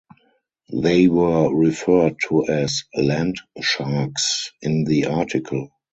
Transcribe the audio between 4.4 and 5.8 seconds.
in the article.